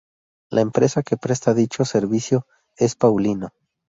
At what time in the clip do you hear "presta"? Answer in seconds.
1.15-1.53